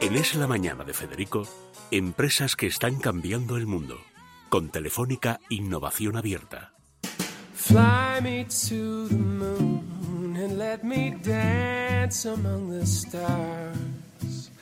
En 0.00 0.14
Es 0.14 0.36
la 0.36 0.46
Mañana 0.46 0.84
de 0.84 0.94
Federico, 0.94 1.42
empresas 1.90 2.54
que 2.54 2.68
están 2.68 3.00
cambiando 3.00 3.56
el 3.56 3.66
mundo. 3.66 3.96
Con 4.48 4.70
Telefónica 4.70 5.40
Innovación 5.48 6.16
Abierta. 6.16 6.72
Fly 7.52 8.20
me 8.22 8.44
to 8.44 9.08
the 9.08 9.16
moon 9.16 10.36
and 10.36 10.56
let 10.56 10.84
me 10.84 11.16
dance 11.20 12.28
among 12.28 12.70
the 12.70 12.86
stars. 12.86 14.52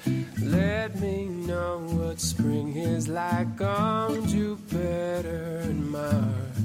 Let 0.42 0.98
me 1.00 1.26
know 1.26 1.80
what 1.80 2.18
spring 2.18 2.74
is 2.74 3.06
like 3.06 3.60
on 3.60 4.26
Jupiter 4.26 5.60
and 5.64 5.90
Mars. 5.90 6.56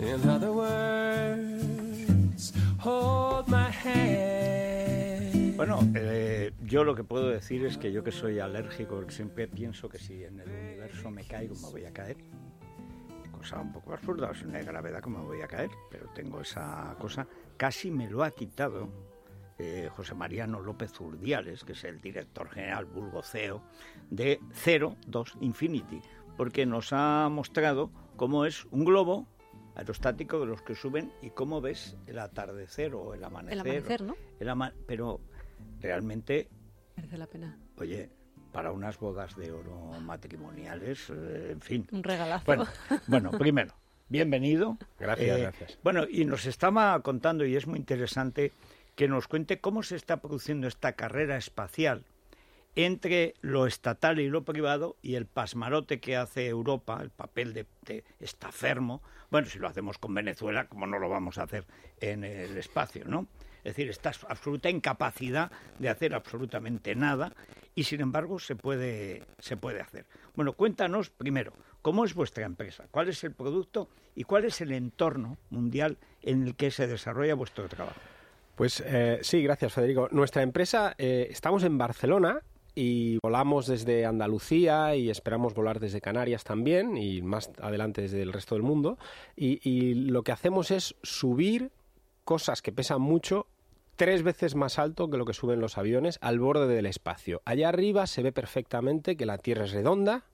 In 0.00 0.28
other 0.28 0.50
words, 0.52 2.52
hold 2.78 3.46
my 3.46 3.70
hand. 3.70 5.56
Bueno, 5.56 5.78
eh, 5.94 6.21
yo 6.72 6.84
lo 6.84 6.94
que 6.94 7.04
puedo 7.04 7.28
decir 7.28 7.64
es 7.66 7.76
que 7.76 7.92
yo 7.92 8.02
que 8.02 8.10
soy 8.12 8.38
alérgico, 8.38 9.04
siempre 9.10 9.46
pienso 9.46 9.88
que 9.90 9.98
si 9.98 10.24
en 10.24 10.40
el 10.40 10.48
universo 10.48 11.10
me 11.10 11.22
caigo 11.24 11.54
me 11.56 11.70
voy 11.70 11.84
a 11.84 11.92
caer. 11.92 12.16
Cosa 13.30 13.60
un 13.60 13.72
poco 13.72 13.92
absurda, 13.92 14.30
es 14.30 14.42
una 14.42 14.60
gravedad 14.62 15.02
que 15.02 15.10
me 15.10 15.18
voy 15.20 15.42
a 15.42 15.48
caer, 15.48 15.70
pero 15.90 16.08
tengo 16.14 16.40
esa 16.40 16.96
cosa. 16.98 17.26
Casi 17.58 17.90
me 17.90 18.08
lo 18.08 18.22
ha 18.24 18.30
quitado 18.30 18.88
eh, 19.58 19.90
José 19.94 20.14
Mariano 20.14 20.60
López 20.60 20.98
Urdiales, 21.00 21.62
que 21.64 21.72
es 21.72 21.84
el 21.84 22.00
director 22.00 22.48
general 22.48 22.86
vulgo 22.86 23.22
CEO 23.22 23.62
de 24.10 24.40
Zero 24.54 24.96
Dos 25.06 25.34
Infinity, 25.40 26.00
porque 26.38 26.64
nos 26.64 26.92
ha 26.92 27.28
mostrado 27.30 27.90
cómo 28.16 28.46
es 28.46 28.64
un 28.70 28.84
globo 28.86 29.26
aerostático 29.74 30.40
de 30.40 30.46
los 30.46 30.62
que 30.62 30.74
suben 30.74 31.12
y 31.20 31.30
cómo 31.30 31.60
ves 31.60 31.96
el 32.06 32.18
atardecer 32.18 32.94
o 32.94 33.12
el 33.12 33.22
amanecer. 33.24 33.52
El 33.58 33.60
amanecer, 33.60 34.02
¿no? 34.02 34.16
El 34.40 34.48
ama- 34.48 34.72
pero 34.86 35.20
realmente, 35.80 36.48
Merece 36.96 37.18
la 37.18 37.26
pena. 37.26 37.56
oye, 37.78 38.10
para 38.52 38.70
unas 38.72 38.98
bodas 38.98 39.34
de 39.36 39.50
oro 39.50 39.76
matrimoniales, 40.02 41.08
eh, 41.10 41.52
en 41.52 41.60
fin. 41.60 41.86
Un 41.90 42.02
regalazo. 42.02 42.44
Bueno, 42.44 42.66
bueno, 43.06 43.30
primero, 43.32 43.74
bienvenido. 44.08 44.76
Eh, 44.80 44.86
Gracias, 45.00 45.38
gracias. 45.40 45.78
Bueno, 45.82 46.04
y 46.08 46.24
nos 46.26 46.44
estaba 46.46 47.00
contando, 47.00 47.46
y 47.46 47.56
es 47.56 47.66
muy 47.66 47.78
interesante, 47.78 48.52
que 48.94 49.08
nos 49.08 49.26
cuente 49.26 49.58
cómo 49.60 49.82
se 49.82 49.96
está 49.96 50.18
produciendo 50.18 50.66
esta 50.68 50.92
carrera 50.92 51.36
espacial 51.38 52.04
entre 52.74 53.34
lo 53.42 53.66
estatal 53.66 54.18
y 54.18 54.28
lo 54.28 54.44
privado 54.44 54.96
y 55.02 55.14
el 55.16 55.26
pasmarote 55.26 56.00
que 56.00 56.16
hace 56.16 56.46
Europa, 56.46 56.98
el 57.02 57.10
papel 57.10 57.52
de, 57.52 57.66
de 57.86 58.02
estafermo. 58.20 59.02
Bueno, 59.30 59.46
si 59.46 59.58
lo 59.58 59.68
hacemos 59.68 59.98
con 59.98 60.14
Venezuela, 60.14 60.66
como 60.68 60.86
no 60.86 60.98
lo 60.98 61.08
vamos 61.10 61.36
a 61.38 61.42
hacer 61.44 61.64
en 62.00 62.24
el 62.24 62.56
espacio, 62.56 63.04
¿no? 63.06 63.26
Es 63.64 63.76
decir, 63.76 63.88
esta 63.90 64.12
absoluta 64.28 64.68
incapacidad 64.68 65.50
de 65.78 65.88
hacer 65.88 66.14
absolutamente 66.14 66.94
nada 66.94 67.32
y 67.74 67.84
sin 67.84 68.00
embargo 68.00 68.38
se 68.38 68.56
puede, 68.56 69.22
se 69.38 69.56
puede 69.56 69.80
hacer. 69.80 70.04
Bueno, 70.34 70.52
cuéntanos 70.54 71.10
primero, 71.10 71.52
¿cómo 71.80 72.04
es 72.04 72.14
vuestra 72.14 72.44
empresa? 72.44 72.86
¿Cuál 72.90 73.08
es 73.08 73.22
el 73.24 73.32
producto 73.32 73.88
y 74.14 74.24
cuál 74.24 74.44
es 74.44 74.60
el 74.60 74.72
entorno 74.72 75.38
mundial 75.50 75.98
en 76.22 76.46
el 76.46 76.56
que 76.56 76.70
se 76.70 76.86
desarrolla 76.86 77.34
vuestro 77.34 77.68
trabajo? 77.68 78.00
Pues 78.56 78.82
eh, 78.84 79.20
sí, 79.22 79.42
gracias 79.42 79.72
Federico. 79.72 80.08
Nuestra 80.10 80.42
empresa, 80.42 80.94
eh, 80.98 81.28
estamos 81.30 81.62
en 81.64 81.78
Barcelona 81.78 82.40
y 82.74 83.18
volamos 83.22 83.66
desde 83.66 84.06
Andalucía 84.06 84.94
y 84.96 85.10
esperamos 85.10 85.54
volar 85.54 85.78
desde 85.78 86.00
Canarias 86.00 86.44
también 86.44 86.96
y 86.96 87.22
más 87.22 87.50
adelante 87.60 88.02
desde 88.02 88.22
el 88.22 88.32
resto 88.32 88.54
del 88.54 88.62
mundo. 88.62 88.98
Y, 89.36 89.60
y 89.68 89.94
lo 89.94 90.22
que 90.22 90.32
hacemos 90.32 90.70
es 90.70 90.94
subir 91.02 91.70
cosas 92.24 92.62
que 92.62 92.72
pesan 92.72 93.00
mucho 93.00 93.46
tres 93.96 94.22
veces 94.22 94.54
más 94.54 94.78
alto 94.78 95.10
que 95.10 95.16
lo 95.16 95.24
que 95.24 95.32
suben 95.32 95.60
los 95.60 95.78
aviones 95.78 96.18
al 96.20 96.38
borde 96.38 96.66
del 96.66 96.86
espacio. 96.86 97.42
Allá 97.44 97.68
arriba 97.68 98.06
se 98.06 98.22
ve 98.22 98.32
perfectamente 98.32 99.16
que 99.16 99.26
la 99.26 99.38
Tierra 99.38 99.64
es 99.64 99.72
redonda. 99.72 100.24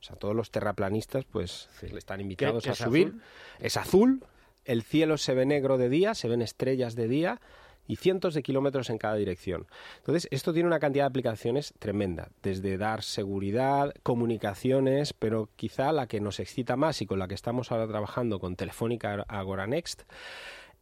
O 0.00 0.02
sea, 0.02 0.16
todos 0.16 0.34
los 0.34 0.50
terraplanistas 0.50 1.24
pues 1.24 1.68
están 1.82 2.20
invitados 2.20 2.66
a 2.66 2.72
es 2.72 2.78
subir. 2.78 3.08
azul? 3.08 3.22
Es 3.60 3.76
azul, 3.76 4.24
el 4.64 4.82
cielo 4.82 5.16
se 5.16 5.34
ve 5.34 5.46
negro 5.46 5.78
de 5.78 5.88
día, 5.88 6.14
se 6.14 6.28
ven 6.28 6.42
estrellas 6.42 6.94
de 6.94 7.08
día 7.08 7.40
y 7.86 7.96
cientos 7.96 8.34
de 8.34 8.42
kilómetros 8.42 8.90
en 8.90 8.98
cada 8.98 9.14
dirección. 9.14 9.66
Entonces, 9.98 10.26
esto 10.30 10.52
tiene 10.52 10.66
una 10.66 10.78
cantidad 10.78 11.04
de 11.04 11.08
aplicaciones 11.08 11.74
tremenda, 11.78 12.30
desde 12.42 12.78
dar 12.78 13.02
seguridad, 13.02 13.92
comunicaciones, 14.02 15.12
pero 15.12 15.50
quizá 15.56 15.92
la 15.92 16.06
que 16.06 16.20
nos 16.20 16.40
excita 16.40 16.76
más 16.76 17.02
y 17.02 17.06
con 17.06 17.18
la 17.18 17.28
que 17.28 17.34
estamos 17.34 17.70
ahora 17.72 17.86
trabajando 17.86 18.40
con 18.40 18.56
Telefónica 18.56 19.24
Agora 19.28 19.66
Next 19.66 20.02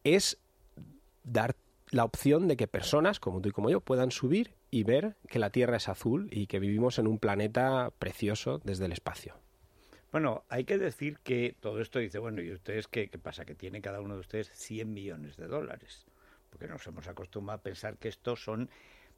es 0.04 0.38
dar 1.24 1.56
la 1.90 2.04
opción 2.04 2.48
de 2.48 2.56
que 2.56 2.66
personas 2.66 3.20
como 3.20 3.40
tú 3.40 3.50
y 3.50 3.52
como 3.52 3.70
yo 3.70 3.80
puedan 3.80 4.10
subir 4.10 4.54
y 4.70 4.84
ver 4.84 5.16
que 5.28 5.38
la 5.38 5.50
Tierra 5.50 5.76
es 5.76 5.88
azul 5.88 6.28
y 6.32 6.46
que 6.46 6.58
vivimos 6.58 6.98
en 6.98 7.06
un 7.06 7.18
planeta 7.18 7.92
precioso 7.98 8.60
desde 8.64 8.86
el 8.86 8.92
espacio. 8.92 9.36
Bueno, 10.10 10.44
hay 10.48 10.64
que 10.64 10.78
decir 10.78 11.18
que 11.20 11.56
todo 11.60 11.80
esto 11.80 11.98
dice, 11.98 12.18
bueno, 12.18 12.42
¿y 12.42 12.52
ustedes 12.52 12.86
qué, 12.88 13.08
pasa? 13.22 13.44
Que 13.44 13.54
tiene 13.54 13.80
cada 13.80 14.00
uno 14.00 14.14
de 14.14 14.20
ustedes 14.20 14.50
100 14.54 14.92
millones 14.92 15.36
de 15.36 15.46
dólares. 15.46 16.06
Porque 16.50 16.68
nos 16.68 16.86
hemos 16.86 17.08
acostumbrado 17.08 17.60
a 17.60 17.62
pensar 17.62 17.96
que 17.96 18.08
estos 18.08 18.44
son... 18.44 18.68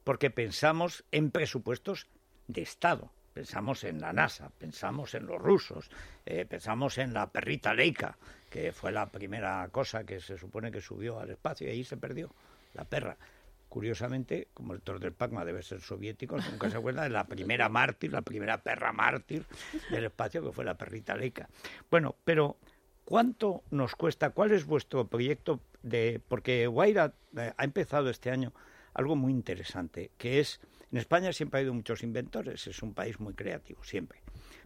Porque 0.05 0.29
pensamos 0.29 1.03
en 1.11 1.31
presupuestos 1.31 2.07
de 2.47 2.61
Estado. 2.61 3.11
Pensamos 3.33 3.83
en 3.83 3.99
la 3.99 4.13
NASA, 4.13 4.49
pensamos 4.57 5.13
en 5.13 5.25
los 5.25 5.41
rusos, 5.41 5.89
eh, 6.25 6.45
pensamos 6.45 6.97
en 6.97 7.13
la 7.13 7.29
perrita 7.29 7.73
Leica, 7.73 8.17
que 8.55 8.71
fue 8.71 8.93
la 8.93 9.11
primera 9.11 9.67
cosa 9.69 10.05
que 10.05 10.21
se 10.21 10.37
supone 10.37 10.71
que 10.71 10.79
subió 10.79 11.19
al 11.19 11.29
espacio 11.29 11.67
y 11.67 11.71
ahí 11.71 11.83
se 11.83 11.97
perdió, 11.97 12.33
la 12.73 12.85
perra. 12.85 13.17
Curiosamente, 13.67 14.47
como 14.53 14.73
el 14.73 14.79
Tor 14.79 15.01
del 15.01 15.11
Pacma 15.11 15.43
debe 15.43 15.61
ser 15.61 15.81
soviético, 15.81 16.37
nunca 16.37 16.69
se 16.69 16.77
acuerda 16.77 17.03
de 17.03 17.09
la 17.09 17.25
primera 17.25 17.67
mártir, 17.67 18.13
la 18.13 18.21
primera 18.21 18.63
perra 18.63 18.93
mártir 18.93 19.43
del 19.91 20.05
espacio, 20.05 20.41
que 20.41 20.53
fue 20.53 20.63
la 20.63 20.77
perrita 20.77 21.17
Leica. 21.17 21.49
Bueno, 21.91 22.15
pero 22.23 22.55
¿cuánto 23.03 23.61
nos 23.71 23.93
cuesta? 23.93 24.29
¿Cuál 24.29 24.53
es 24.53 24.65
vuestro 24.65 25.05
proyecto 25.05 25.59
de...? 25.83 26.21
Porque 26.25 26.65
Guaira 26.67 27.13
eh, 27.35 27.51
ha 27.57 27.63
empezado 27.65 28.09
este 28.09 28.31
año 28.31 28.53
algo 28.93 29.17
muy 29.17 29.33
interesante, 29.33 30.11
que 30.17 30.39
es... 30.39 30.61
En 30.93 30.97
España 30.97 31.33
siempre 31.33 31.57
ha 31.57 31.59
habido 31.59 31.73
muchos 31.73 32.03
inventores, 32.03 32.67
es 32.67 32.81
un 32.81 32.93
país 32.93 33.19
muy 33.19 33.33
creativo, 33.33 33.83
siempre. 33.83 34.21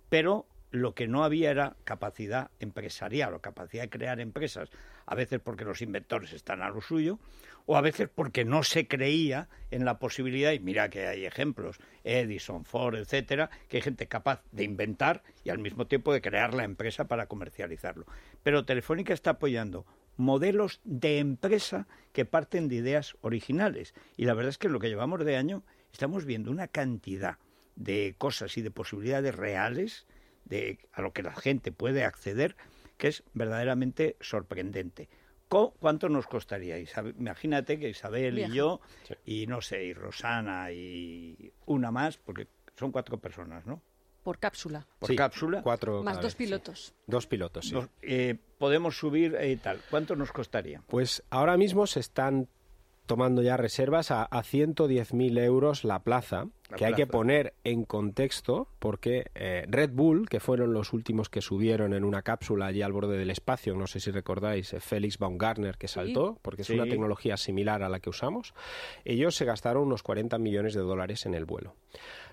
Pero 0.09 0.45
lo 0.71 0.93
que 0.93 1.07
no 1.07 1.23
había 1.23 1.51
era 1.51 1.75
capacidad 1.83 2.51
empresarial 2.59 3.33
o 3.33 3.41
capacidad 3.41 3.83
de 3.83 3.89
crear 3.89 4.19
empresas, 4.19 4.69
a 5.05 5.15
veces 5.15 5.39
porque 5.39 5.65
los 5.65 5.81
inventores 5.81 6.33
están 6.33 6.61
a 6.61 6.69
lo 6.69 6.81
suyo, 6.81 7.19
o 7.65 7.77
a 7.77 7.81
veces 7.81 8.09
porque 8.13 8.45
no 8.45 8.63
se 8.63 8.87
creía 8.87 9.47
en 9.71 9.85
la 9.85 9.99
posibilidad, 9.99 10.51
y 10.51 10.59
mira 10.59 10.89
que 10.89 11.07
hay 11.07 11.25
ejemplos, 11.25 11.79
Edison, 12.03 12.65
Ford, 12.65 12.95
etcétera, 12.95 13.49
que 13.67 13.77
hay 13.77 13.81
gente 13.81 14.07
capaz 14.07 14.43
de 14.51 14.63
inventar 14.63 15.23
y 15.43 15.49
al 15.49 15.59
mismo 15.59 15.87
tiempo 15.87 16.13
de 16.13 16.21
crear 16.21 16.53
la 16.53 16.63
empresa 16.63 17.07
para 17.07 17.27
comercializarlo. 17.27 18.05
Pero 18.43 18.65
Telefónica 18.65 19.13
está 19.13 19.31
apoyando 19.31 19.85
modelos 20.17 20.81
de 20.83 21.19
empresa 21.19 21.87
que 22.11 22.25
parten 22.25 22.67
de 22.67 22.75
ideas 22.75 23.15
originales. 23.21 23.93
Y 24.17 24.25
la 24.25 24.33
verdad 24.33 24.49
es 24.49 24.57
que 24.57 24.67
en 24.67 24.73
lo 24.73 24.79
que 24.79 24.89
llevamos 24.89 25.23
de 25.23 25.37
año 25.37 25.63
estamos 25.93 26.25
viendo 26.25 26.51
una 26.51 26.67
cantidad 26.67 27.37
de 27.75 28.15
cosas 28.17 28.57
y 28.57 28.61
de 28.61 28.71
posibilidades 28.71 29.33
reales 29.33 30.05
de 30.49 30.79
a 30.93 31.01
lo 31.01 31.13
que 31.13 31.23
la 31.23 31.33
gente 31.33 31.71
puede 31.71 32.03
acceder 32.03 32.55
que 32.97 33.07
es 33.09 33.23
verdaderamente 33.33 34.17
sorprendente. 34.19 35.07
Co- 35.47 35.73
¿Cuánto 35.79 36.09
nos 36.09 36.27
costaría? 36.27 36.77
Imagínate 37.17 37.79
que 37.79 37.89
Isabel 37.89 38.35
Viaje. 38.35 38.51
y 38.53 38.55
yo, 38.55 38.81
y 39.25 39.47
no 39.47 39.61
sé, 39.61 39.83
y 39.85 39.93
Rosana 39.93 40.71
y 40.71 41.51
una 41.65 41.91
más, 41.91 42.17
porque 42.17 42.47
son 42.77 42.91
cuatro 42.91 43.17
personas, 43.17 43.65
¿no? 43.65 43.81
Por 44.23 44.37
cápsula. 44.37 44.85
Por 44.99 45.09
Sí, 45.09 45.15
cápsula. 45.15 45.61
Cuatro 45.63 46.03
Más 46.03 46.17
dos 46.17 46.25
vez, 46.25 46.33
sí. 46.33 46.37
pilotos. 46.43 46.93
Dos 47.07 47.25
pilotos, 47.25 47.65
sí. 47.65 47.73
Nos- 47.73 47.87
eh, 48.01 48.35
podemos 48.57 48.97
subir 48.97 49.37
y 49.43 49.55
tal. 49.55 49.79
¿Cuánto 49.89 50.15
nos 50.15 50.31
costaría? 50.31 50.83
Pues 50.87 51.23
ahora 51.29 51.55
mismo 51.57 51.87
se 51.87 52.01
están 52.01 52.47
tomando 53.09 53.41
ya 53.41 53.57
reservas 53.57 54.11
a, 54.11 54.21
a 54.23 54.43
110.000 54.43 55.39
euros 55.43 55.83
la 55.83 56.03
plaza, 56.03 56.45
La 56.69 56.77
que 56.77 56.85
hay 56.85 56.93
que 56.93 57.07
poner 57.07 57.55
en 57.63 57.83
contexto 57.83 58.67
porque 58.77 59.25
eh, 59.33 59.65
Red 59.67 59.89
Bull, 59.93 60.29
que 60.29 60.39
fueron 60.39 60.73
los 60.73 60.93
últimos 60.93 61.27
que 61.27 61.41
subieron 61.41 61.95
en 61.95 62.03
una 62.03 62.21
cápsula 62.21 62.67
allí 62.67 62.83
al 62.83 62.93
borde 62.93 63.17
del 63.17 63.31
espacio, 63.31 63.73
no 63.75 63.87
sé 63.87 63.99
si 63.99 64.11
recordáis, 64.11 64.73
eh, 64.73 64.79
Félix 64.79 65.17
Baumgartner 65.17 65.79
que 65.79 65.87
saltó, 65.87 66.37
porque 66.43 66.61
es 66.61 66.67
Sí. 66.67 66.75
una 66.75 66.85
tecnología 66.85 67.35
similar 67.35 67.81
a 67.81 67.89
la 67.89 67.99
que 67.99 68.11
usamos, 68.11 68.53
ellos 69.05 69.35
se 69.35 69.45
gastaron 69.45 69.87
unos 69.87 70.03
40 70.03 70.37
millones 70.37 70.75
de 70.75 70.81
dólares 70.81 71.25
en 71.25 71.33
el 71.33 71.45
vuelo. 71.45 71.73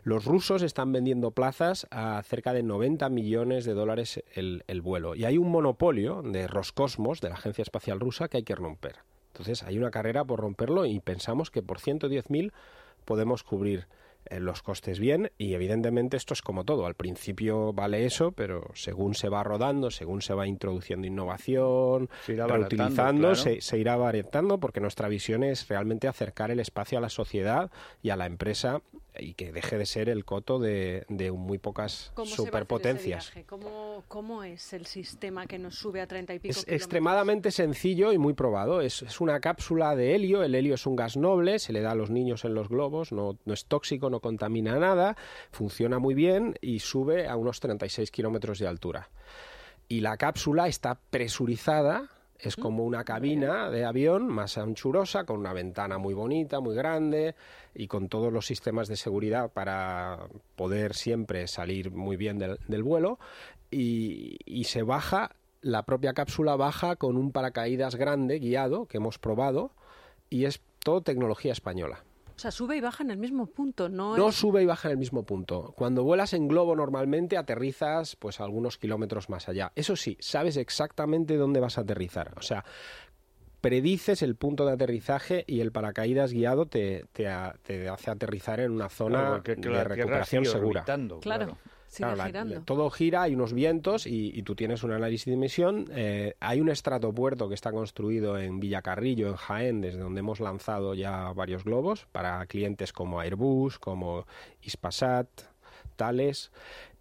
Los 0.02 0.26
rusos 0.26 0.61
están 0.61 0.93
vendiendo 0.93 1.31
plazas 1.31 1.87
a 1.90 2.22
cerca 2.22 2.52
de 2.52 2.62
90 2.62 3.08
millones 3.08 3.64
de 3.64 3.72
dólares 3.72 4.22
el, 4.34 4.62
el 4.67 4.82
vuelo. 4.82 5.14
Y 5.14 5.25
hay 5.25 5.38
un 5.38 5.50
monopolio 5.50 6.20
de 6.20 6.46
Roscosmos, 6.46 7.22
de 7.22 7.31
la 7.31 7.37
Agencia 7.37 7.62
Espacial 7.62 7.99
Rusa, 7.99 8.29
que 8.29 8.37
hay 8.37 8.43
que 8.44 8.55
romper. 8.55 8.96
Entonces 9.36 9.62
hay 9.64 9.76
una 9.76 9.90
carrera 9.90 10.24
por 10.24 10.40
romperlo 10.40 10.86
y 10.86 10.98
pensamos 10.98 11.50
que 11.50 11.62
por 11.62 11.78
110.000 11.78 12.52
podemos 13.04 13.42
cubrir 13.42 13.86
eh, 14.24 14.40
los 14.40 14.62
costes 14.62 14.98
bien 14.98 15.30
y 15.36 15.52
evidentemente 15.52 16.16
esto 16.16 16.32
es 16.32 16.40
como 16.40 16.64
todo. 16.64 16.86
Al 16.86 16.94
principio 16.94 17.74
vale 17.74 18.06
eso, 18.06 18.32
pero 18.32 18.70
según 18.72 19.14
se 19.14 19.28
va 19.28 19.44
rodando, 19.44 19.90
según 19.90 20.22
se 20.22 20.32
va 20.32 20.46
introduciendo 20.46 21.06
innovación, 21.06 22.08
Se 22.24 22.32
irá 22.32 22.46
reutilizando, 22.46 23.28
claro. 23.28 23.36
se, 23.36 23.60
se 23.60 23.78
irá 23.78 23.96
variando 23.96 24.58
porque 24.58 24.80
nuestra 24.80 25.08
visión 25.08 25.44
es 25.44 25.68
realmente 25.68 26.08
acercar 26.08 26.50
el 26.50 26.58
espacio 26.58 26.96
a 26.96 27.02
la 27.02 27.10
sociedad 27.10 27.70
y 28.02 28.08
a 28.08 28.16
la 28.16 28.24
empresa 28.24 28.80
y 29.18 29.34
que 29.34 29.52
deje 29.52 29.78
de 29.78 29.86
ser 29.86 30.08
el 30.08 30.24
coto 30.24 30.58
de, 30.58 31.04
de 31.08 31.32
muy 31.32 31.58
pocas 31.58 32.12
¿Cómo 32.14 32.26
se 32.26 32.30
va 32.30 32.32
a 32.32 32.32
hacer 32.32 32.32
ese 32.32 32.36
superpotencias. 32.46 33.32
¿Cómo, 33.46 34.04
¿Cómo 34.08 34.42
es 34.42 34.72
el 34.72 34.86
sistema 34.86 35.46
que 35.46 35.58
nos 35.58 35.74
sube 35.76 36.00
a 36.00 36.06
30 36.06 36.34
y 36.34 36.38
pico 36.38 36.50
Es 36.50 36.56
kilómetros? 36.58 36.76
extremadamente 36.82 37.50
sencillo 37.50 38.12
y 38.12 38.18
muy 38.18 38.34
probado. 38.34 38.80
Es, 38.80 39.02
es 39.02 39.20
una 39.20 39.40
cápsula 39.40 39.94
de 39.96 40.14
helio. 40.14 40.42
El 40.42 40.54
helio 40.54 40.74
es 40.74 40.86
un 40.86 40.96
gas 40.96 41.16
noble, 41.16 41.58
se 41.58 41.72
le 41.72 41.80
da 41.80 41.92
a 41.92 41.94
los 41.94 42.10
niños 42.10 42.44
en 42.44 42.54
los 42.54 42.68
globos, 42.68 43.12
no, 43.12 43.38
no 43.44 43.54
es 43.54 43.66
tóxico, 43.66 44.10
no 44.10 44.20
contamina 44.20 44.78
nada, 44.78 45.16
funciona 45.50 45.98
muy 45.98 46.14
bien 46.14 46.56
y 46.60 46.80
sube 46.80 47.28
a 47.28 47.36
unos 47.36 47.60
36 47.60 48.10
kilómetros 48.10 48.58
de 48.58 48.66
altura. 48.66 49.10
Y 49.88 50.00
la 50.00 50.16
cápsula 50.16 50.66
está 50.66 50.98
presurizada, 51.10 52.08
es 52.38 52.56
como 52.56 52.84
una 52.84 53.04
cabina 53.04 53.70
de 53.70 53.84
avión 53.84 54.26
más 54.26 54.58
anchurosa, 54.58 55.24
con 55.24 55.40
una 55.40 55.52
ventana 55.52 55.98
muy 55.98 56.14
bonita, 56.14 56.60
muy 56.60 56.74
grande 56.74 57.34
y 57.74 57.86
con 57.86 58.08
todos 58.08 58.32
los 58.32 58.46
sistemas 58.46 58.88
de 58.88 58.96
seguridad 58.96 59.50
para 59.52 60.28
poder 60.54 60.94
siempre 60.94 61.46
salir 61.48 61.90
muy 61.90 62.16
bien 62.16 62.38
del, 62.38 62.58
del 62.68 62.82
vuelo. 62.82 63.18
Y, 63.70 64.38
y 64.44 64.64
se 64.64 64.82
baja, 64.82 65.36
la 65.60 65.82
propia 65.84 66.12
cápsula 66.12 66.56
baja 66.56 66.96
con 66.96 67.16
un 67.16 67.32
paracaídas 67.32 67.96
grande, 67.96 68.38
guiado, 68.38 68.86
que 68.86 68.98
hemos 68.98 69.18
probado, 69.18 69.72
y 70.30 70.44
es 70.44 70.60
todo 70.78 71.02
tecnología 71.02 71.52
española. 71.52 72.06
O 72.36 72.38
sea, 72.38 72.50
sube 72.50 72.76
y 72.76 72.80
baja 72.82 73.02
en 73.02 73.10
el 73.10 73.16
mismo 73.16 73.46
punto, 73.46 73.88
no, 73.88 74.14
No 74.16 74.28
es- 74.28 74.34
sube 74.34 74.62
y 74.62 74.66
baja 74.66 74.88
en 74.88 74.92
el 74.92 74.98
mismo 74.98 75.22
punto. 75.24 75.72
Cuando 75.76 76.04
vuelas 76.04 76.34
en 76.34 76.48
globo 76.48 76.76
normalmente 76.76 77.38
aterrizas 77.38 78.14
pues 78.16 78.40
algunos 78.40 78.76
kilómetros 78.76 79.30
más 79.30 79.48
allá. 79.48 79.72
Eso 79.74 79.96
sí, 79.96 80.18
sabes 80.20 80.58
exactamente 80.58 81.36
dónde 81.36 81.60
vas 81.60 81.78
a 81.78 81.80
aterrizar. 81.80 82.34
O 82.36 82.42
sea, 82.42 82.64
predices 83.60 84.22
el 84.22 84.36
punto 84.36 84.66
de 84.66 84.72
aterrizaje 84.72 85.44
y 85.46 85.60
el 85.60 85.72
paracaídas 85.72 86.32
guiado 86.32 86.66
te, 86.66 87.06
te, 87.12 87.26
te 87.62 87.88
hace 87.88 88.10
aterrizar 88.10 88.60
en 88.60 88.70
una 88.72 88.88
zona 88.88 89.18
Claro, 89.18 89.42
que 89.42 89.56
de 89.56 89.84
recuperación 89.84 90.44
segura. 90.44 90.80
orbitando, 90.80 91.20
Claro, 91.20 91.56
Claro, 91.98 92.16
la- 92.16 92.25
todo 92.64 92.90
gira, 92.90 93.22
hay 93.22 93.34
unos 93.34 93.52
vientos 93.52 94.06
y, 94.06 94.31
y 94.34 94.43
tú 94.43 94.54
tienes 94.54 94.82
un 94.82 94.93
análisis 94.93 95.26
de 95.26 95.32
emisión. 95.34 95.87
Eh, 95.93 96.34
hay 96.40 96.60
un 96.60 96.69
estratopuerto 96.69 97.48
que 97.48 97.54
está 97.54 97.72
construido 97.72 98.38
en 98.38 98.60
Villacarrillo, 98.60 99.28
en 99.28 99.37
Jaén, 99.37 99.81
desde 99.81 100.00
donde 100.00 100.20
hemos 100.20 100.40
lanzado 100.40 100.94
ya 100.94 101.32
varios 101.32 101.64
globos 101.64 102.06
para 102.12 102.44
clientes 102.46 102.93
como 102.93 103.20
Airbus, 103.20 103.78
como 103.78 104.26
Ispasat, 104.62 105.28
Thales. 105.96 106.50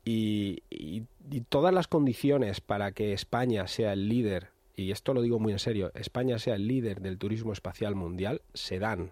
Y, 0.03 0.61
y- 0.69 1.03
y 1.31 1.41
todas 1.41 1.73
las 1.73 1.87
condiciones 1.87 2.61
para 2.61 2.91
que 2.91 3.13
España 3.13 3.67
sea 3.67 3.93
el 3.93 4.07
líder, 4.07 4.49
y 4.75 4.91
esto 4.91 5.13
lo 5.15 5.21
digo 5.23 5.39
muy 5.39 5.51
en 5.51 5.59
serio, 5.59 5.91
España 5.95 6.37
sea 6.37 6.55
el 6.55 6.67
líder 6.67 7.01
del 7.01 7.17
turismo 7.17 7.53
espacial 7.53 7.95
mundial, 7.95 8.41
se 8.53 8.77
dan 8.77 9.09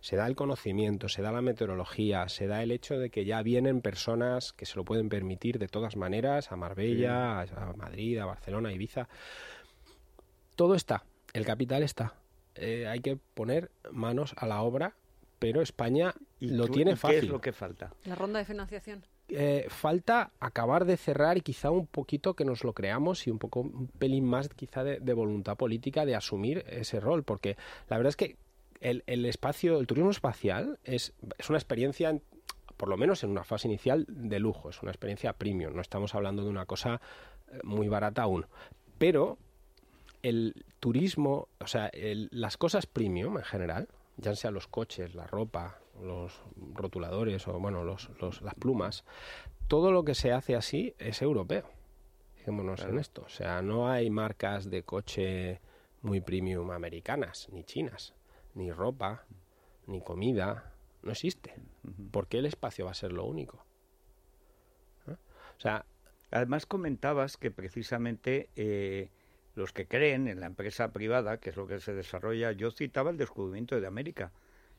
se 0.00 0.16
da 0.16 0.26
el 0.26 0.34
conocimiento, 0.36 1.08
se 1.08 1.22
da 1.22 1.30
la 1.32 1.42
meteorología, 1.42 2.28
se 2.28 2.46
da 2.46 2.62
el 2.62 2.70
hecho 2.70 2.98
de 2.98 3.10
que 3.10 3.24
ya 3.24 3.42
vienen 3.42 3.80
personas 3.82 4.52
que 4.52 4.66
se 4.66 4.76
lo 4.76 4.84
pueden 4.84 5.08
permitir 5.08 5.58
de 5.58 5.68
todas 5.68 5.96
maneras 5.96 6.50
a 6.52 6.56
Marbella, 6.56 7.40
a 7.40 7.42
a 7.42 7.72
Madrid, 7.74 8.18
a 8.18 8.24
Barcelona, 8.26 8.70
a 8.70 8.72
Ibiza. 8.72 9.08
Todo 10.56 10.74
está, 10.74 11.04
el 11.32 11.44
capital 11.44 11.82
está. 11.82 12.14
Eh, 12.54 12.86
hay 12.86 13.00
que 13.00 13.16
poner 13.34 13.70
manos 13.92 14.34
a 14.36 14.46
la 14.46 14.62
obra, 14.62 14.94
pero 15.38 15.62
España 15.62 16.14
¿Y 16.38 16.50
lo 16.50 16.66
tú- 16.66 16.72
tiene 16.74 16.92
y 16.92 16.96
fácil. 16.96 17.20
¿Qué 17.20 17.26
es 17.26 17.32
lo 17.32 17.40
que 17.40 17.52
falta? 17.52 17.92
La 18.04 18.14
ronda 18.14 18.38
de 18.38 18.44
financiación. 18.44 19.04
Eh, 19.28 19.66
falta 19.68 20.32
acabar 20.40 20.84
de 20.84 20.96
cerrar 20.96 21.38
y 21.38 21.40
quizá 21.40 21.70
un 21.70 21.86
poquito 21.86 22.34
que 22.34 22.44
nos 22.44 22.64
lo 22.64 22.72
creamos 22.72 23.26
y 23.28 23.30
un 23.30 23.38
poco 23.38 23.60
un 23.60 23.86
pelín 23.86 24.24
más 24.24 24.48
quizá 24.48 24.82
de, 24.82 24.98
de 24.98 25.12
voluntad 25.14 25.56
política 25.56 26.04
de 26.04 26.16
asumir 26.16 26.64
ese 26.68 26.98
rol, 26.98 27.22
porque 27.22 27.56
la 27.88 27.96
verdad 27.96 28.08
es 28.08 28.16
que 28.16 28.36
el, 28.80 29.02
el 29.06 29.24
espacio, 29.26 29.78
el 29.78 29.86
turismo 29.86 30.10
espacial 30.10 30.78
es, 30.84 31.12
es 31.38 31.48
una 31.48 31.58
experiencia, 31.58 32.10
en- 32.10 32.22
por 32.76 32.88
lo 32.88 32.96
menos 32.96 33.22
en 33.24 33.30
una 33.30 33.44
fase 33.44 33.68
inicial, 33.68 34.06
de 34.08 34.38
lujo, 34.38 34.70
es 34.70 34.82
una 34.82 34.90
experiencia 34.90 35.32
premium, 35.34 35.74
no 35.74 35.82
estamos 35.82 36.14
hablando 36.14 36.42
de 36.44 36.50
una 36.50 36.66
cosa 36.66 37.00
eh, 37.52 37.58
muy 37.62 37.88
barata 37.88 38.22
aún, 38.22 38.46
pero 38.98 39.36
el 40.22 40.64
turismo, 40.80 41.48
o 41.60 41.66
sea, 41.66 41.88
el- 41.88 42.28
las 42.32 42.56
cosas 42.56 42.86
premium 42.86 43.36
en 43.38 43.44
general, 43.44 43.88
ya 44.16 44.34
sean 44.34 44.54
los 44.54 44.66
coches, 44.66 45.14
la 45.14 45.26
ropa, 45.26 45.78
los 46.02 46.40
rotuladores 46.74 47.46
o 47.48 47.58
bueno, 47.58 47.84
los, 47.84 48.10
los- 48.20 48.40
las 48.42 48.54
plumas, 48.54 49.04
todo 49.68 49.92
lo 49.92 50.04
que 50.04 50.14
se 50.14 50.32
hace 50.32 50.56
así 50.56 50.94
es 50.98 51.22
europeo. 51.22 51.68
Fijémonos 52.36 52.80
en 52.82 52.98
esto. 52.98 53.22
O 53.26 53.28
sea, 53.28 53.60
no 53.60 53.88
hay 53.90 54.08
marcas 54.08 54.70
de 54.70 54.82
coche 54.82 55.60
muy 56.02 56.20
premium 56.22 56.70
americanas, 56.70 57.48
ni 57.52 57.64
chinas, 57.64 58.14
ni 58.54 58.72
ropa, 58.72 59.24
ni 59.86 60.00
comida. 60.00 60.72
No 61.02 61.12
existe. 61.12 61.54
¿Por 62.10 62.26
qué 62.26 62.38
el 62.38 62.46
espacio 62.46 62.84
va 62.84 62.90
a 62.90 62.94
ser 62.94 63.12
lo 63.12 63.24
único? 63.24 63.64
¿Eh? 65.06 65.16
O 65.56 65.60
sea, 65.60 65.84
Además 66.30 66.66
comentabas 66.66 67.36
que 67.36 67.50
precisamente 67.50 68.48
eh, 68.54 69.10
los 69.56 69.72
que 69.72 69.86
creen 69.86 70.28
en 70.28 70.40
la 70.40 70.46
empresa 70.46 70.92
privada, 70.92 71.38
que 71.38 71.50
es 71.50 71.56
lo 71.56 71.66
que 71.66 71.80
se 71.80 71.92
desarrolla, 71.92 72.52
yo 72.52 72.70
citaba 72.70 73.10
el 73.10 73.16
descubrimiento 73.16 73.80
de 73.80 73.86
América. 73.86 74.32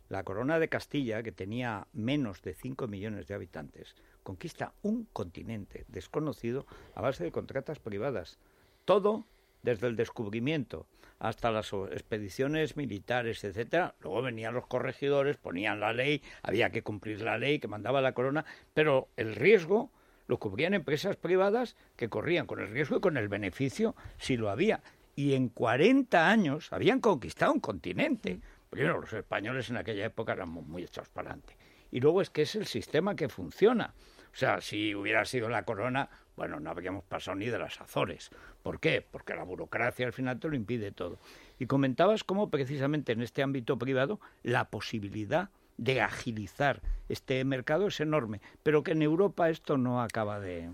La 0.07 0.23
corona 0.23 0.59
de 0.59 0.69
Castilla, 0.69 1.23
que 1.23 1.31
tenía 1.31 1.87
menos 1.93 2.41
de 2.41 2.53
5 2.53 2.87
millones 2.87 3.27
de 3.27 3.33
habitantes, 3.33 3.95
conquista 4.23 4.73
un 4.81 5.05
continente 5.11 5.85
desconocido 5.87 6.65
a 6.95 7.01
base 7.01 7.23
de 7.23 7.31
contratas 7.31 7.79
privadas. 7.79 8.37
Todo 8.85 9.25
desde 9.63 9.87
el 9.87 9.95
descubrimiento 9.95 10.85
hasta 11.21 11.51
las 11.51 11.71
expediciones 11.91 12.75
militares, 12.75 13.43
etcétera. 13.43 13.93
Luego 14.01 14.23
venían 14.23 14.55
los 14.55 14.65
corregidores, 14.65 15.37
ponían 15.37 15.79
la 15.79 15.93
ley, 15.93 16.21
había 16.41 16.71
que 16.71 16.81
cumplir 16.81 17.21
la 17.21 17.37
ley 17.37 17.59
que 17.59 17.67
mandaba 17.67 18.01
la 18.01 18.13
corona, 18.13 18.43
pero 18.73 19.07
el 19.17 19.35
riesgo 19.35 19.91
lo 20.27 20.39
cubrían 20.39 20.73
empresas 20.73 21.15
privadas 21.17 21.75
que 21.95 22.09
corrían 22.09 22.47
con 22.47 22.59
el 22.59 22.69
riesgo 22.69 22.97
y 22.97 23.01
con 23.01 23.17
el 23.17 23.27
beneficio 23.29 23.95
si 24.17 24.35
lo 24.35 24.49
había. 24.49 24.81
Y 25.15 25.33
en 25.35 25.49
40 25.49 26.27
años 26.29 26.73
habían 26.73 26.99
conquistado 26.99 27.53
un 27.53 27.59
continente. 27.59 28.39
Primero, 28.71 28.99
los 29.01 29.13
españoles 29.13 29.69
en 29.69 29.77
aquella 29.77 30.05
época 30.05 30.33
eran 30.33 30.49
mu- 30.49 30.61
muy 30.63 30.83
echados 30.83 31.09
para 31.09 31.29
adelante. 31.31 31.55
Y 31.91 31.99
luego 31.99 32.21
es 32.21 32.29
que 32.31 32.43
es 32.43 32.55
el 32.55 32.65
sistema 32.65 33.15
que 33.15 33.29
funciona. 33.29 33.93
O 34.33 34.35
sea, 34.35 34.61
si 34.61 34.95
hubiera 34.95 35.25
sido 35.25 35.49
la 35.49 35.63
corona, 35.63 36.09
bueno, 36.35 36.59
no 36.59 36.69
habríamos 36.69 37.03
pasado 37.03 37.35
ni 37.35 37.47
de 37.47 37.59
las 37.59 37.81
Azores. 37.81 38.29
¿Por 38.63 38.79
qué? 38.79 39.05
Porque 39.09 39.35
la 39.35 39.43
burocracia 39.43 40.05
al 40.05 40.13
final 40.13 40.39
te 40.39 40.47
lo 40.47 40.55
impide 40.55 40.91
todo. 40.91 41.19
Y 41.59 41.65
comentabas 41.65 42.23
cómo 42.23 42.49
precisamente 42.49 43.11
en 43.11 43.21
este 43.21 43.43
ámbito 43.43 43.77
privado 43.77 44.19
la 44.43 44.69
posibilidad 44.69 45.49
de 45.77 46.01
agilizar 46.01 46.81
este 47.09 47.43
mercado 47.43 47.87
es 47.87 47.99
enorme, 47.99 48.39
pero 48.63 48.83
que 48.83 48.91
en 48.91 49.01
Europa 49.01 49.49
esto 49.49 49.77
no 49.77 50.01
acaba 50.01 50.39
de... 50.39 50.69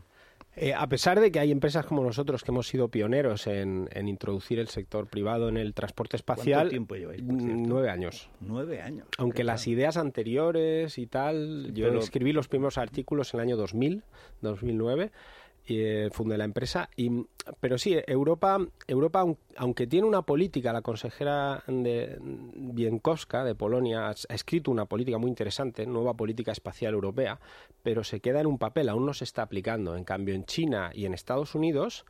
Eh, 0.60 0.74
a 0.74 0.88
pesar 0.90 1.20
de 1.20 1.32
que 1.32 1.40
hay 1.40 1.52
empresas 1.52 1.86
como 1.86 2.04
nosotros 2.04 2.44
que 2.44 2.50
hemos 2.52 2.68
sido 2.68 2.90
pioneros 2.90 3.46
en, 3.46 3.88
en 3.92 4.08
introducir 4.08 4.58
el 4.58 4.68
sector 4.70 5.06
privado 5.08 5.50
en 5.50 5.58
el 5.58 5.74
transporte 5.76 6.16
espacial, 6.18 6.56
¿Cuánto 6.62 6.70
tiempo 6.72 6.96
lleváis, 6.96 7.22
por 7.22 7.36
cierto? 7.40 7.56
nueve 7.68 7.90
años. 7.92 8.30
Nueve 8.40 8.82
años. 8.82 9.08
Aunque 9.20 9.38
¿Qué 9.38 9.44
las 9.44 9.68
ideas 9.68 9.98
anteriores 9.98 10.98
y 10.98 11.06
tal, 11.06 11.74
yo 11.74 11.88
pero- 11.90 12.00
escribí 12.00 12.34
los 12.34 12.48
primeros 12.48 12.78
artículos 12.80 13.34
en 13.34 13.40
el 13.40 13.46
año 13.48 13.58
2000, 13.58 14.04
2009, 14.42 15.12
y 15.12 15.12
eh, 15.68 16.10
fundé 16.12 16.38
la 16.38 16.46
empresa. 16.46 16.90
Y, 16.96 17.26
pero 17.60 17.78
sí, 17.78 17.96
Europa, 18.08 18.60
Europa, 18.88 19.22
aun- 19.22 19.38
aunque 19.56 19.88
tiene 19.88 20.08
una 20.08 20.22
política, 20.22 20.74
la 20.74 20.82
consejera 20.82 21.64
de 21.68 22.18
Bienkowska 22.22 23.44
de 23.44 23.56
Polonia 23.56 24.10
ha, 24.10 24.16
escrito 24.34 24.72
una 24.72 24.86
política 24.86 25.18
muy 25.18 25.30
interesante, 25.30 25.86
nueva 25.86 26.14
política 26.14 26.52
espacial 26.52 26.94
europea, 26.94 27.40
pero 27.84 28.04
se 28.04 28.20
queda 28.20 28.40
en 28.42 28.48
un 28.48 28.58
papel, 28.58 28.90
aún 28.90 29.06
no 29.06 29.14
se 29.14 29.24
está 29.24 29.42
aplicando. 29.42 29.96
En 29.96 30.04
cambio, 30.04 30.36
en 30.36 30.46
China 30.46 30.92
y 30.94 31.06
en 31.06 31.14
Estados 31.14 31.56
Unidos 31.56 32.06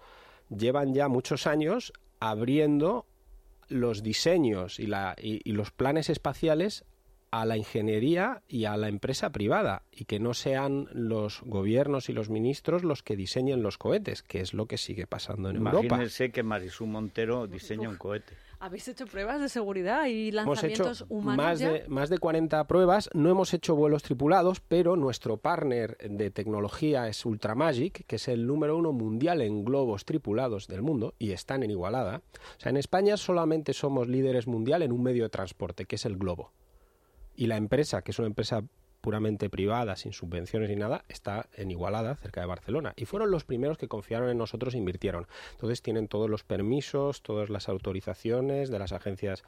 llevan 0.49 0.93
ya 0.93 1.07
muchos 1.07 1.47
años 1.47 1.93
abriendo 2.19 3.05
los 3.69 4.01
diseños 4.01 4.79
y, 4.79 4.87
la, 4.87 5.15
y 5.19 5.51
los 5.51 5.71
planes 5.71 6.09
espaciales 6.09 6.85
a 7.31 7.45
la 7.45 7.57
ingeniería 7.57 8.41
y 8.47 8.65
a 8.65 8.77
la 8.77 8.87
empresa 8.87 9.31
privada 9.31 9.83
y 9.91 10.05
que 10.05 10.19
no 10.19 10.33
sean 10.33 10.87
los 10.93 11.41
gobiernos 11.41 12.09
y 12.09 12.13
los 12.13 12.29
ministros 12.29 12.83
los 12.83 13.03
que 13.03 13.15
diseñen 13.15 13.61
los 13.61 13.77
cohetes, 13.77 14.23
que 14.23 14.41
es 14.41 14.53
lo 14.53 14.65
que 14.65 14.77
sigue 14.77 15.07
pasando 15.07 15.49
en 15.49 15.57
Europa. 15.57 15.85
Imagínense 15.85 16.31
que 16.31 16.43
Marisú 16.43 16.85
Montero 16.85 17.47
diseña 17.47 17.89
un 17.89 17.97
cohete. 17.97 18.33
¿Habéis 18.59 18.87
hecho 18.87 19.05
pruebas 19.05 19.39
de 19.39 19.49
seguridad 19.49 20.07
y 20.07 20.29
Hemos 20.29 20.63
hecho 20.63 20.83
lanzamientos 20.83 21.05
humanos 21.09 21.37
más 21.37 21.59
ya? 21.59 21.71
de, 21.73 21.87
más 21.89 22.09
de 22.09 22.17
40 22.17 22.65
pruebas, 22.65 23.07
no 23.13 23.29
hemos 23.29 23.53
hecho 23.53 23.75
vuelos 23.75 24.01
tripulados, 24.01 24.61
pero 24.61 24.95
nuestro 24.95 25.37
partner 25.37 25.95
de 25.97 26.31
tecnología 26.31 27.07
es 27.07 27.23
Ultramagic, 27.23 28.05
que 28.07 28.15
es 28.15 28.27
el 28.27 28.47
número 28.47 28.75
uno 28.75 28.93
mundial 28.93 29.41
en 29.41 29.63
globos 29.63 30.05
tripulados 30.05 30.67
del 30.67 30.81
mundo 30.81 31.13
y 31.19 31.33
están 31.33 31.61
en 31.61 31.69
Igualada. 31.69 32.23
O 32.57 32.59
sea, 32.59 32.71
en 32.71 32.77
España 32.77 33.15
solamente 33.17 33.73
somos 33.73 34.07
líderes 34.07 34.47
mundial 34.47 34.81
en 34.81 34.91
un 34.91 35.03
medio 35.03 35.23
de 35.23 35.29
transporte, 35.29 35.85
que 35.85 35.97
es 35.97 36.05
el 36.05 36.17
globo. 36.17 36.51
Y 37.37 37.47
la 37.47 37.55
empresa, 37.55 38.01
que 38.01 38.11
es 38.11 38.19
una 38.19 38.27
empresa 38.27 38.63
puramente 38.99 39.49
privada, 39.49 39.95
sin 39.95 40.11
subvenciones 40.11 40.69
ni 40.69 40.75
nada, 40.75 41.05
está 41.07 41.47
en 41.53 41.71
Igualada, 41.71 42.15
cerca 42.15 42.41
de 42.41 42.47
Barcelona. 42.47 42.93
Y 42.97 43.05
fueron 43.05 43.31
los 43.31 43.45
primeros 43.45 43.77
que 43.77 43.87
confiaron 43.87 44.29
en 44.29 44.37
nosotros 44.37 44.73
e 44.73 44.77
invirtieron. 44.77 45.27
Entonces 45.51 45.81
tienen 45.81 46.07
todos 46.07 46.29
los 46.29 46.43
permisos, 46.43 47.21
todas 47.21 47.49
las 47.49 47.69
autorizaciones 47.69 48.69
de 48.69 48.79
las 48.79 48.91
agencias 48.91 49.43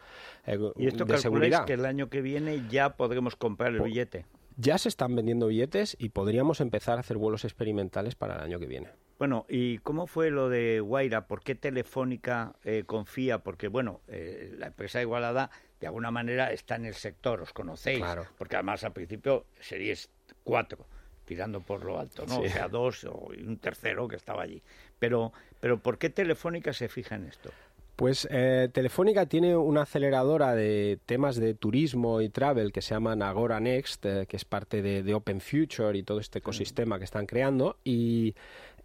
eh, 0.46 0.58
Y 0.78 0.88
esto 0.88 1.04
de 1.04 1.14
calculáis 1.16 1.22
seguridad. 1.22 1.66
que 1.66 1.74
el 1.74 1.86
año 1.86 2.10
que 2.10 2.22
viene 2.22 2.64
ya 2.70 2.96
podremos 2.96 3.36
comprar 3.36 3.74
el 3.74 3.82
billete. 3.82 4.26
Ya 4.56 4.78
se 4.78 4.90
están 4.90 5.16
vendiendo 5.16 5.48
billetes 5.48 5.96
y 6.00 6.10
podríamos 6.10 6.62
empezar 6.62 6.98
a 6.98 7.02
hacer 7.02 7.18
vuelos 7.18 7.44
experimentales 7.44 8.16
para 8.16 8.36
el 8.36 8.42
año 8.42 8.60
que 8.60 8.68
viene. 8.68 8.90
Bueno, 9.18 9.46
¿y 9.50 9.80
cómo 9.80 10.06
fue 10.06 10.32
lo 10.32 10.48
de 10.48 10.80
Guaira? 10.80 11.28
¿Por 11.28 11.44
qué 11.44 11.56
Telefónica 11.56 12.56
eh, 12.64 12.84
confía? 12.86 13.40
Porque, 13.40 13.68
bueno, 13.68 14.02
eh, 14.08 14.54
la 14.58 14.68
empresa 14.68 15.00
de 15.00 15.04
Igualada 15.04 15.50
de 15.80 15.88
alguna 15.88 16.12
manera 16.12 16.52
está 16.52 16.76
en 16.76 16.86
el 16.86 16.94
sector, 16.94 17.42
os 17.42 17.54
conocéis. 17.54 18.00
Claro. 18.00 18.26
Porque 18.38 18.56
además 18.56 18.84
al 18.84 18.94
principio 18.94 19.46
seríais 19.60 20.10
cuatro, 20.44 20.86
tirando 21.26 21.62
por 21.62 21.84
lo 21.86 22.00
alto, 22.00 22.26
¿no? 22.28 22.36
Sí. 22.42 22.48
O 22.48 22.50
sea, 22.50 22.68
dos 22.68 23.04
o- 23.06 23.30
un 23.38 23.58
tercero 23.58 24.08
que 24.08 24.16
estaba 24.16 24.44
allí. 24.44 24.62
Pero, 25.00 25.32
pero 25.60 25.78
¿por 25.80 25.98
qué 25.98 26.10
Telefónica 26.10 26.74
se 26.74 26.90
fija 26.90 27.16
en 27.16 27.26
esto? 27.26 27.52
Pues 27.96 28.26
eh, 28.32 28.70
Telefónica 28.72 29.26
tiene 29.26 29.58
una 29.58 29.82
aceleradora 29.82 30.56
de 30.56 31.00
temas 31.06 31.36
de 31.36 31.54
turismo 31.54 32.22
y 32.22 32.30
travel 32.30 32.72
que 32.72 32.82
se 32.82 32.94
llama 32.96 33.12
Agora 33.28 33.60
Next, 33.60 34.06
eh, 34.06 34.26
que 34.26 34.38
es 34.38 34.46
parte 34.46 34.82
de, 34.82 35.04
de 35.04 35.14
Open 35.14 35.42
Future 35.42 35.98
y 35.98 36.04
todo 36.04 36.22
este 36.22 36.40
ecosistema 36.40 36.98
que 36.98 37.04
están 37.04 37.26
creando. 37.26 37.78
Y, 37.84 38.36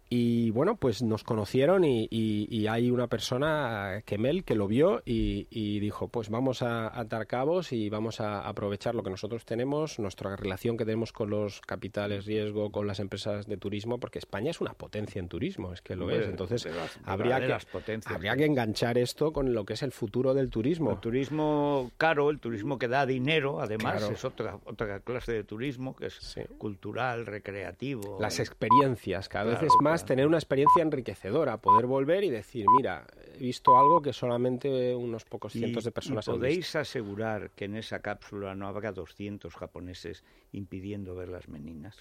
y, 0.09 0.51
bueno, 0.51 0.75
pues 0.75 1.01
nos 1.01 1.23
conocieron 1.23 1.83
y, 1.83 2.07
y- 2.11 2.47
y 2.49 2.67
hay 2.67 2.91
una 2.91 3.07
persona, 3.07 4.01
Kemel, 4.05 4.43
que 4.43 4.55
lo 4.55 4.67
vio 4.67 5.01
y, 5.05 5.47
y 5.49 5.79
dijo, 5.79 6.07
pues 6.07 6.29
vamos 6.29 6.61
a 6.61 6.87
atar 6.99 7.27
cabos 7.27 7.71
y 7.73 7.89
vamos 7.89 8.21
a 8.21 8.47
aprovechar 8.47 8.93
lo 8.95 9.03
que 9.03 9.09
nosotros 9.09 9.45
tenemos, 9.45 9.97
nuestra 9.99 10.35
relación 10.35 10.77
que 10.77 10.85
tenemos 10.85 11.11
con 11.11 11.29
los 11.29 11.61
capitales 11.61 12.25
riesgo, 12.25 12.71
con 12.71 12.87
las 12.87 12.99
empresas 12.99 13.47
de 13.47 13.57
turismo, 13.57 13.99
porque 13.99 14.19
España 14.19 14.51
es 14.51 14.61
una 14.61 14.73
potencia 14.73 15.19
en 15.19 15.27
turismo, 15.27 15.73
es 15.73 15.81
que 15.81 15.95
lo 15.95 16.09
es. 16.11 16.27
Entonces, 16.27 16.65
las 16.65 16.99
habría 17.05 17.39
que, 17.39 17.57
habría 18.05 18.35
que 18.35 18.45
enganchar 18.45 18.97
esto 18.97 19.31
con 19.33 19.53
lo 19.53 19.65
que 19.65 19.73
es 19.73 19.83
el 19.83 19.91
futuro 19.91 20.33
del 20.33 20.49
turismo. 20.49 20.91
El 20.91 20.99
turismo 20.99 21.91
caro, 21.97 22.29
el 22.29 22.39
turismo 22.39 22.77
que 22.77 22.87
da 22.87 23.05
dinero, 23.05 23.59
además, 23.59 23.97
Claro. 23.99 24.13
es 24.13 24.23
otra, 24.25 24.59
otra 24.65 24.99
clase 24.99 25.31
de 25.33 25.43
turismo 25.43 25.95
que 25.95 26.07
es 26.07 26.13
Sí. 26.15 26.41
cultural, 26.57 27.25
recreativo. 27.25 28.17
Las 28.19 28.39
experiencias, 28.39 29.29
cada 29.29 29.51
vez 29.51 29.63
es 29.63 29.73
más 29.81 29.94
tener 30.03 30.27
una 30.27 30.37
experiencia 30.37 30.81
enriquecedora, 30.81 31.57
poder 31.61 31.85
volver 31.85 32.23
y 32.23 32.29
decir, 32.29 32.65
mira, 32.75 33.05
he 33.35 33.37
visto 33.37 33.77
algo 33.77 34.01
que 34.01 34.11
solamente 34.11 34.93
unos 34.95 35.23
pocos 35.23 35.53
cientos 35.53 35.83
Y- 35.83 35.85
de 35.85 35.91
personas 35.91 36.27
y 36.27 36.31
han 36.31 36.35
podéis 36.37 36.57
visto. 36.57 36.79
asegurar 36.79 37.51
que 37.51 37.65
en 37.65 37.75
esa 37.77 37.99
cápsula 37.99 38.55
no 38.55 38.67
habrá 38.67 38.91
200 38.91 39.53
japoneses 39.55 40.23
impidiendo 40.51 41.15
ver 41.15 41.29
las 41.29 41.47
meninas? 41.47 41.95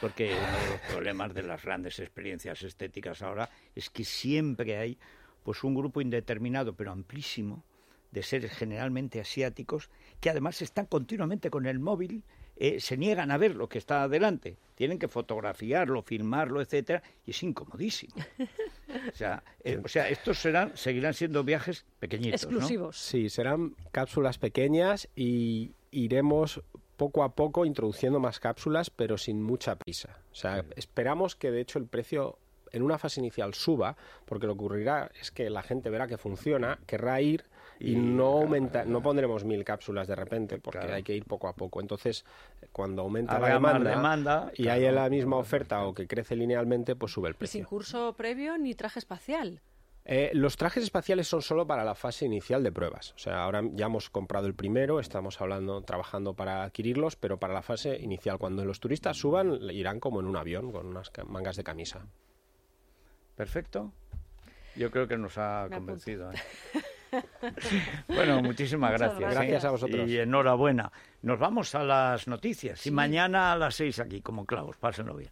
Porque 0.00 0.26
uno 0.32 0.58
de 0.60 0.70
los 0.70 0.80
problemas 0.92 1.34
de 1.34 1.42
las 1.42 1.62
grandes 1.64 1.98
experiencias 1.98 2.62
estéticas 2.62 3.20
ahora 3.22 3.50
es 3.74 3.90
que 3.90 4.04
siempre 4.04 4.76
hay 4.78 4.98
pues 5.42 5.62
un 5.64 5.74
grupo 5.74 6.00
indeterminado 6.00 6.74
pero 6.74 6.92
amplísimo 6.92 7.64
de 8.12 8.22
seres 8.22 8.52
generalmente 8.52 9.20
asiáticos 9.20 9.90
que 10.20 10.30
además 10.30 10.62
están 10.62 10.86
continuamente 10.86 11.50
con 11.50 11.66
el 11.66 11.78
móvil 11.80 12.22
eh, 12.56 12.80
se 12.80 12.96
niegan 12.96 13.30
a 13.30 13.36
ver 13.36 13.54
lo 13.54 13.68
que 13.68 13.78
está 13.78 14.02
adelante. 14.02 14.56
Tienen 14.74 14.98
que 14.98 15.08
fotografiarlo, 15.08 16.02
filmarlo, 16.02 16.60
etcétera, 16.60 17.02
y 17.24 17.30
es 17.30 17.42
incomodísimo. 17.42 18.14
O 19.12 19.16
sea, 19.16 19.42
eh, 19.62 19.80
o 19.82 19.88
sea 19.88 20.08
estos 20.08 20.38
serán, 20.38 20.76
seguirán 20.76 21.14
siendo 21.14 21.44
viajes 21.44 21.84
pequeñitos. 21.98 22.44
¿no? 22.44 22.50
Exclusivos. 22.50 22.98
Sí, 22.98 23.28
serán 23.28 23.74
cápsulas 23.92 24.38
pequeñas 24.38 25.08
y 25.14 25.72
iremos 25.90 26.62
poco 26.96 27.22
a 27.22 27.34
poco 27.34 27.66
introduciendo 27.66 28.20
más 28.20 28.40
cápsulas, 28.40 28.90
pero 28.90 29.18
sin 29.18 29.42
mucha 29.42 29.76
prisa. 29.76 30.18
O 30.32 30.34
sea, 30.34 30.64
esperamos 30.76 31.36
que 31.36 31.50
de 31.50 31.60
hecho 31.60 31.78
el 31.78 31.86
precio 31.86 32.38
en 32.76 32.82
una 32.82 32.98
fase 32.98 33.20
inicial 33.20 33.54
suba, 33.54 33.96
porque 34.24 34.46
lo 34.46 34.54
que 34.54 34.60
ocurrirá 34.64 35.10
es 35.20 35.30
que 35.30 35.50
la 35.50 35.62
gente 35.62 35.90
verá 35.90 36.06
que 36.06 36.18
funciona, 36.18 36.78
querrá 36.86 37.20
ir 37.20 37.44
y, 37.78 37.92
Y, 37.92 37.96
no 37.96 38.30
claro, 38.30 38.38
aumenta, 38.44 38.84
no 38.86 39.02
pondremos 39.02 39.44
mil 39.44 39.62
cápsulas 39.62 40.08
de 40.08 40.16
repente, 40.16 40.58
porque 40.58 40.78
Claro. 40.78 40.94
hay 40.94 41.02
que 41.02 41.14
ir 41.14 41.24
poco 41.26 41.46
a 41.48 41.52
poco. 41.54 41.80
Entonces, 41.80 42.24
cuando 42.72 43.02
aumenta 43.02 43.38
la 43.38 43.48
demanda, 43.48 43.90
demanda, 43.90 44.50
y 44.54 44.62
claro. 44.62 44.86
hay 44.86 44.92
la 44.94 45.10
misma 45.10 45.36
oferta 45.36 45.84
o 45.86 45.92
que 45.92 46.06
crece 46.06 46.36
linealmente, 46.36 46.96
pues 46.96 47.12
sube 47.12 47.28
el 47.28 47.34
Y 47.34 47.46
sin 47.46 47.60
precio. 47.62 47.68
curso 47.68 48.14
previo 48.16 48.56
ni 48.56 48.74
traje 48.74 48.98
espacial. 48.98 49.60
Eh, 50.08 50.30
los 50.34 50.56
trajes 50.56 50.84
espaciales 50.84 51.26
son 51.26 51.42
solo 51.42 51.66
para 51.66 51.82
la 51.84 51.96
fase 51.96 52.24
inicial 52.26 52.62
de 52.62 52.70
pruebas. 52.70 53.12
O 53.14 53.18
sea, 53.18 53.42
ahora 53.42 53.60
ya 53.74 53.86
hemos 53.86 54.08
comprado 54.08 54.46
el 54.46 54.54
primero, 54.54 55.00
estamos 55.00 55.40
hablando, 55.40 55.82
trabajando 55.82 56.32
para 56.34 56.62
adquirirlos, 56.62 57.16
pero 57.16 57.38
para 57.40 57.52
la 57.52 57.60
fase 57.62 57.98
inicial, 58.00 58.38
cuando 58.38 58.64
los 58.64 58.78
turistas 58.80 59.16
suban, 59.18 59.58
irán 59.70 59.98
como 60.00 60.20
en 60.20 60.26
un 60.26 60.36
avión 60.36 60.70
con 60.70 60.86
unas 60.86 61.10
mangas 61.26 61.56
de 61.56 61.64
camisa. 61.64 62.06
Perfecto. 63.36 63.92
Yo 64.74 64.90
creo 64.90 65.06
que 65.06 65.16
nos 65.16 65.38
ha 65.38 65.66
Me 65.70 65.76
convencido. 65.76 66.32
¿eh? 66.32 66.36
bueno, 68.08 68.42
muchísimas 68.42 68.92
gracias. 68.92 69.32
¿eh? 69.32 69.34
Gracias 69.34 69.64
a 69.64 69.70
vosotros. 69.70 70.08
Y 70.08 70.18
enhorabuena. 70.18 70.90
Nos 71.22 71.38
vamos 71.38 71.74
a 71.74 71.82
las 71.82 72.26
noticias. 72.28 72.86
Y 72.86 72.90
mañana 72.90 73.52
a 73.52 73.56
las 73.56 73.74
seis 73.74 73.98
aquí, 74.00 74.20
como 74.20 74.44
clavos. 74.44 74.76
Pásenlo 74.76 75.16
bien. 75.16 75.30